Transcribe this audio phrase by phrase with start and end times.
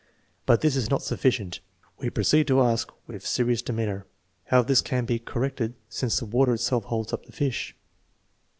[0.47, 1.59] But this is not suf ficient.
[1.99, 4.07] We proceed to ask, with serious demeanor:"
[4.45, 7.75] How this can be correct, since the water itself holds up the fish?